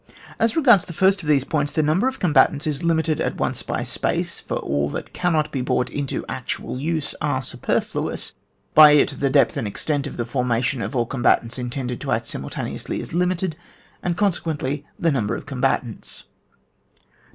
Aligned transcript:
As 0.39 0.55
regards 0.55 0.85
the 0.85 0.93
first 0.93 1.21
of 1.21 1.29
these 1.29 1.43
points, 1.43 1.71
the 1.71 1.83
number 1.83 2.07
of 2.07 2.17
combatants 2.17 2.65
is 2.65 2.79
limi 2.79 3.03
ted 3.03 3.21
at 3.21 3.37
once 3.37 3.61
by 3.61 3.83
space, 3.83 4.39
for 4.39 4.57
all 4.57 4.89
that 4.89 5.13
cannot 5.13 5.51
be 5.51 5.61
brought 5.61 5.91
into 5.91 6.25
actual 6.27 6.79
use 6.79 7.13
are 7.21 7.43
superfluous. 7.43 8.33
By 8.73 8.93
it 8.93 9.19
the 9.19 9.29
depth 9.29 9.57
and 9.57 9.67
extent 9.67 10.07
of 10.07 10.17
the 10.17 10.25
forma 10.25 10.59
tion 10.63 10.81
of 10.81 10.95
all 10.95 11.05
combatants 11.05 11.59
intended 11.59 12.01
to 12.01 12.11
act 12.11 12.25
simultaneously 12.25 12.99
is 12.99 13.13
limited, 13.13 13.55
and 14.01 14.17
conse 14.17 14.41
quently 14.41 14.85
the 14.97 15.11
number 15.11 15.35
of 15.35 15.45
combatants. 15.45 16.21
294. 16.21 17.21